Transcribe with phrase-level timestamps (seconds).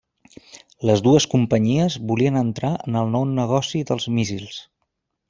[0.89, 4.57] Les dues companyies volien entrar en el nou negoci dels míssils.